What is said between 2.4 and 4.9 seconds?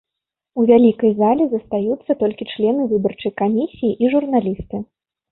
члены выбарчай камісіі і журналісты.